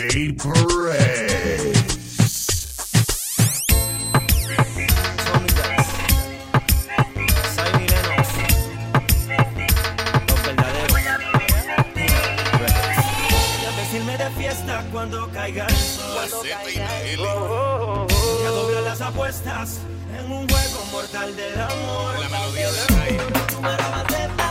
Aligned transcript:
DJ 0.00 0.32
Perez. 0.32 1.90
Cuando 14.92 15.30
caiga 15.30 15.66
las 18.84 19.00
apuestas 19.00 19.78
en 20.18 20.32
un 20.32 20.48
juego 20.48 20.84
mortal 20.90 21.36
del 21.36 21.60
amor. 21.60 22.18
La 22.18 22.28
de 24.12 24.28
la 24.36 24.49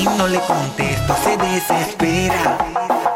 y 0.00 0.04
no 0.04 0.26
le 0.26 0.40
contesto, 0.40 1.14
se 1.22 1.36
desespera. 1.36 2.56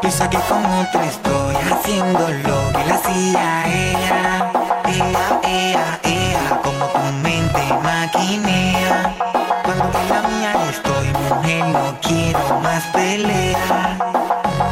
Piensa 0.01 0.29
que 0.29 0.37
con 0.37 0.63
otro 0.65 1.01
estoy 1.01 1.55
haciendo 1.55 2.19
lo 2.19 2.71
que 2.73 2.85
le 2.85 2.93
hacía 2.93 3.65
ella. 3.67 4.51
Ella, 4.87 5.41
ella, 5.43 5.99
ella, 6.03 6.61
como 6.63 6.85
tu 6.85 7.11
mente 7.23 7.61
maquinea. 7.81 9.15
Cuando 9.63 9.85
de 9.97 10.09
la 10.09 10.21
mía 10.27 10.53
estoy, 10.69 11.07
mujer, 11.29 11.65
no 11.67 11.97
quiero 12.01 12.59
más 12.61 12.83
pelea. 12.93 13.97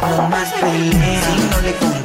No 0.09 0.29
más 0.29 0.49
pelea, 0.53 1.21
y 1.35 1.49
no 1.49 1.61
le. 1.61 2.02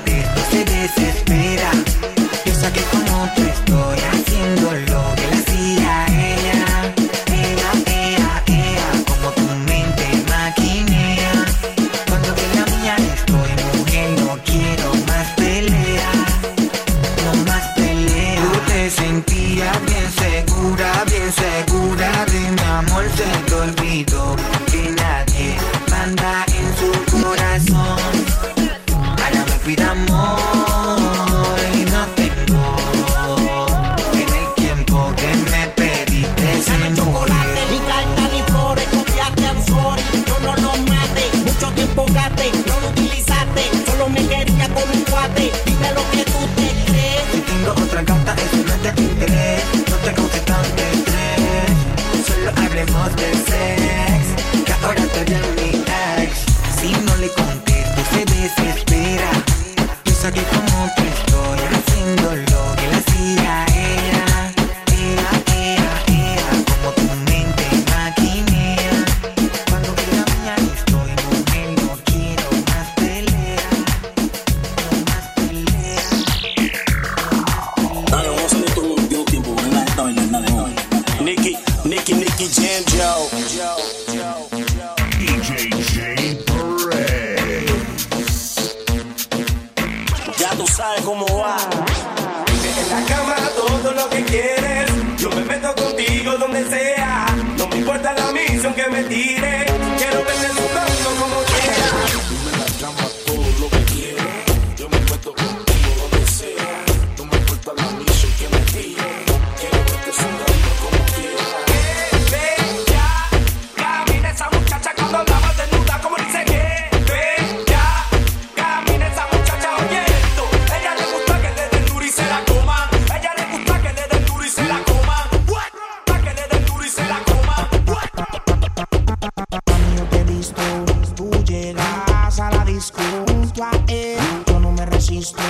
Yo 133.58 134.60
no 134.60 134.70
me 134.70 134.86
resisto, 134.86 135.42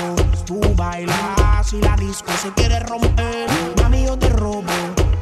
tú 0.47 0.59
bailas 0.77 1.75
y 1.75 1.81
la 1.83 1.95
disco 1.95 2.33
se 2.41 2.51
quiere 2.55 2.81
romper. 2.81 3.47
Mami, 3.83 4.07
yo 4.07 4.19
te 4.19 4.31
robo, 4.31 4.63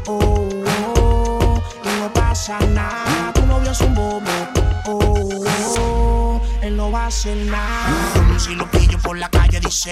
oh, 0.06 0.48
oh, 0.94 1.60
y 1.82 2.00
no 2.00 2.12
pasa 2.12 2.60
nada. 2.60 3.32
Tu 3.34 3.44
novio 3.44 3.72
es 3.72 3.80
un 3.80 3.92
bobo, 3.92 4.20
oh, 4.86 5.44
oh 5.80 6.40
él 6.62 6.76
no 6.76 6.92
va 6.92 7.04
a 7.04 7.06
hacer 7.08 7.36
nada. 7.36 8.38
Si 8.38 8.54
lo 8.54 8.70
pillo 8.70 9.00
por 9.00 9.18
la 9.18 9.30
calle 9.30 9.58
dice, 9.58 9.90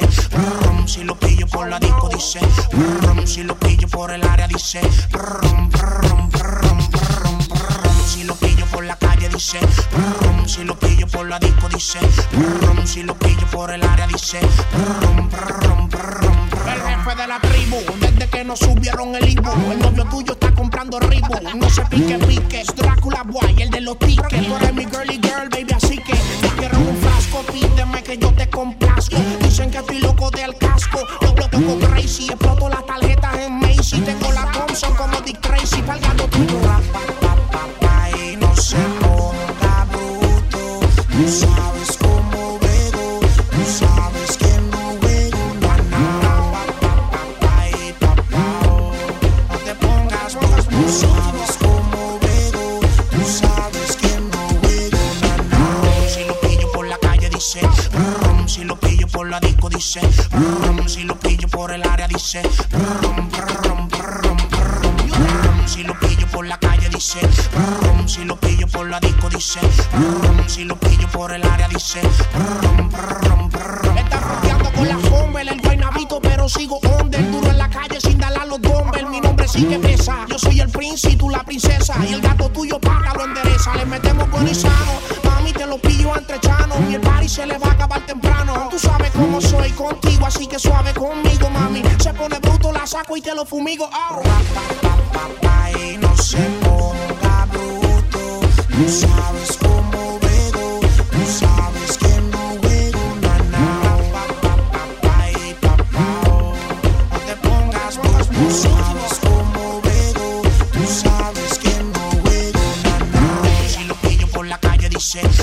si 0.86 1.02
lo 1.02 1.16
pillo 1.16 1.48
por 1.48 1.68
la 1.68 1.80
disco 1.80 2.08
dice, 2.08 2.38
si 3.24 3.42
lo 3.42 3.58
pillo 3.58 3.88
por 3.88 4.12
el 4.12 4.22
área 4.22 4.46
dice, 4.46 4.80
dice, 11.74 11.98
brum, 12.32 12.86
si 12.86 13.02
lo 13.02 13.14
pillo 13.18 13.46
por 13.50 13.72
el 13.72 13.82
área 13.82 14.06
dice, 14.06 14.38
brum, 14.72 15.28
brum, 15.28 15.88
brum, 15.88 16.48
El 16.68 16.80
jefe 16.80 17.16
de 17.16 17.26
la 17.26 17.40
tribu, 17.40 17.78
desde 18.00 18.28
que 18.28 18.44
nos 18.44 18.60
subieron 18.60 19.14
el 19.16 19.28
Ibu, 19.28 19.72
el 19.72 19.78
novio 19.80 20.04
tuyo 20.06 20.32
está 20.32 20.54
comprando 20.54 21.00
ribo, 21.00 21.34
no 21.56 21.68
se 21.68 21.84
pique, 21.86 22.18
pique, 22.18 22.60
es 22.60 22.74
Drácula 22.74 23.22
Boy, 23.24 23.60
el 23.60 23.70
de 23.70 23.80
los 23.80 23.98
tickets, 23.98 24.46
tú 24.46 24.56
eres 24.56 24.74
mi 24.74 24.84
girly 24.84 25.20
girl, 25.20 25.48
baby, 25.50 25.72
así 25.74 25.98
que 25.98 26.14
No 50.74 50.88
sabes 50.88 51.56
cómo, 51.60 52.18
pero 52.20 52.80
tú 53.10 53.24
sabes 53.24 53.96
quién 54.00 54.28
mover. 54.28 54.90
Si 56.08 56.24
lo 56.24 56.40
pillo 56.40 56.72
por 56.72 56.86
la 56.88 56.98
calle, 56.98 57.30
dice. 57.30 57.60
Si 58.46 58.64
lo 58.64 58.76
pillo 58.78 59.06
por 59.06 59.28
la 59.28 59.38
disco, 59.40 59.68
dice. 59.68 60.00
Si 60.86 61.04
lo 61.04 61.18
pillo 61.18 61.48
por 61.48 61.72
el 61.72 61.82
área, 61.84 62.08
dice. 62.08 62.42
Si 65.66 65.82
lo 65.84 65.98
pillo 66.00 66.26
por 66.32 66.46
la 66.46 66.58
calle, 66.58 66.88
dice. 66.88 67.20
Si 68.06 68.24
lo 68.24 68.36
pillo 68.36 68.66
por 68.66 68.88
la 68.88 68.98
disco, 69.00 69.28
dice. 69.30 69.60
Si 70.48 70.64
lo 70.64 70.76
pillo 70.78 71.08
por 71.10 71.32
el 71.32 71.44
área, 71.44 71.68
dice. 71.68 72.00
Me 73.94 74.00
está 74.00 74.20
rodeando 74.20 74.72
con 74.72 74.88
la 74.88 74.98
fumble. 74.98 75.42
El 75.52 75.60
buen 75.60 75.84
amigo, 75.84 76.20
pero 76.20 76.48
sigo 76.48 76.80
donde. 76.82 77.18
El 77.18 77.30
duro 77.30 77.48
en 77.50 77.58
la 77.58 77.70
calle 77.70 78.00
sin 78.00 78.18
dalar 78.18 78.48
los 78.48 78.60
bombos. 78.60 79.00
Mi 79.10 79.20
nombre 79.20 79.46
sigue 79.46 79.78
pegando. 79.78 79.93
Prince 80.74 81.08
y 81.08 81.16
tú 81.16 81.30
la 81.30 81.42
princesa. 81.44 81.94
Y 82.06 82.12
el 82.14 82.20
gato 82.20 82.50
tuyo 82.50 82.80
paga, 82.80 83.14
lo 83.14 83.24
endereza. 83.24 83.74
Le 83.76 83.86
metemos 83.86 84.28
con 84.28 84.46
y 84.46 84.54
sano. 84.54 85.00
Mami, 85.24 85.52
te 85.52 85.66
lo 85.66 85.78
pillo 85.78 86.14
entre 86.16 86.38
chanos. 86.40 86.78
Y 86.90 86.94
el 86.94 87.00
party 87.00 87.28
se 87.28 87.46
le 87.46 87.56
va 87.58 87.68
a 87.68 87.72
acabar 87.72 88.04
temprano. 88.04 88.68
Tú 88.70 88.78
sabes 88.78 89.10
cómo 89.12 89.40
soy 89.40 89.70
contigo, 89.70 90.26
así 90.26 90.46
que 90.46 90.58
suave 90.58 90.92
conmigo, 90.92 91.48
mami. 91.48 91.82
Se 91.98 92.12
pone 92.12 92.38
bruto, 92.40 92.72
la 92.72 92.86
saco 92.86 93.16
y 93.16 93.22
te 93.22 93.34
lo 93.34 93.46
fumigo. 93.46 93.88
Oh. 93.92 94.22
No 96.02 96.16
se 98.88 99.63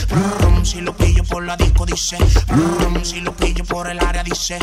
Brum, 0.09 0.65
si 0.65 0.81
lo 0.81 0.95
pillo 0.95 1.23
por 1.23 1.43
la 1.43 1.55
disco 1.55 1.85
dice. 1.85 2.17
Si 3.03 3.21
lo 3.21 3.35
pillo 3.35 3.63
por 3.65 3.89
el 3.89 3.99
área 3.99 4.23
dice. 4.23 4.59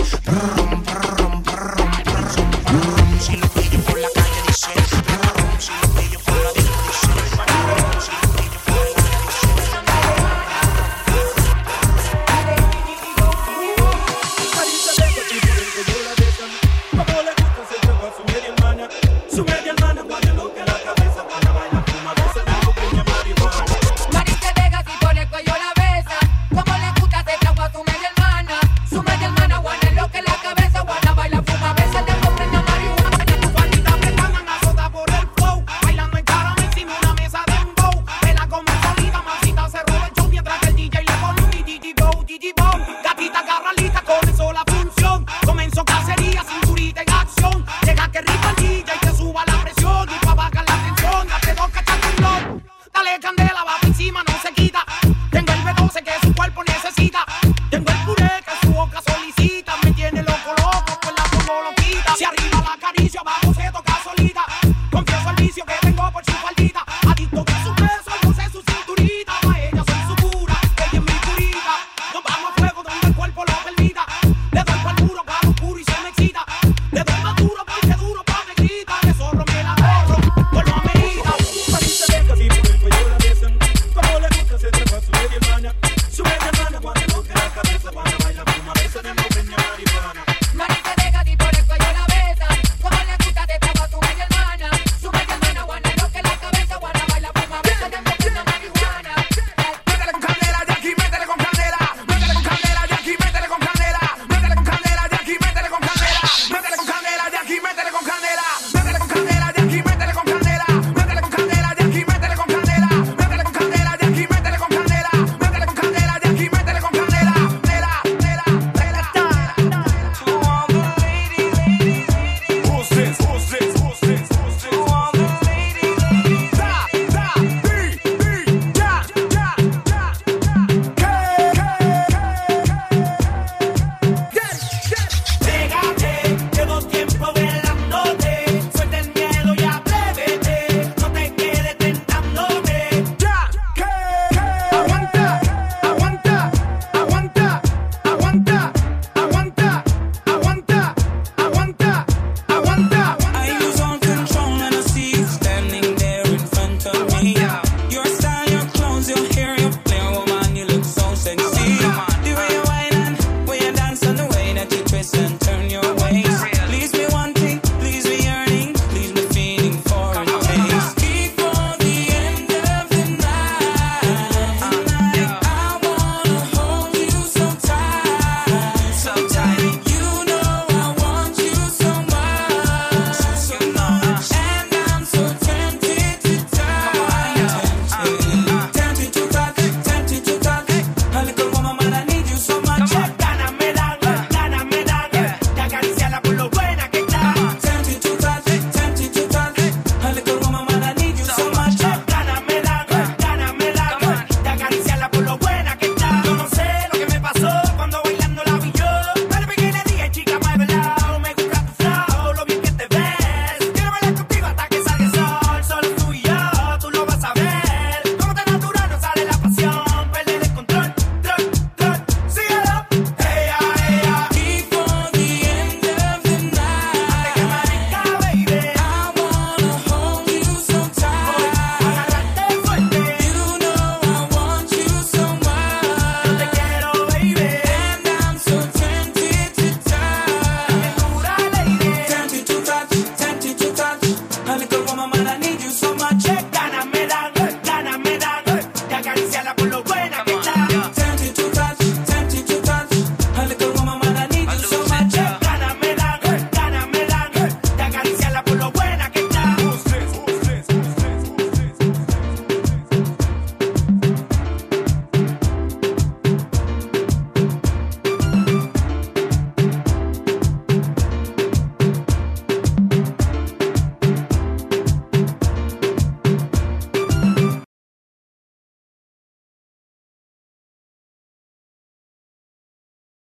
Si 62.16 62.24
arriba 62.24 62.60
la 62.60 62.76
caricia, 62.80 63.22
vamos 63.22 63.57